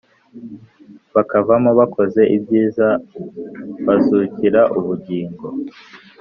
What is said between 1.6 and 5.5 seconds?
abakoze ibyiza bazukira ubugingo,